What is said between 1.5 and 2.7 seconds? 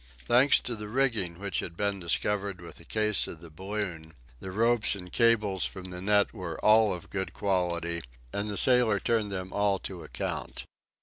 had been discovered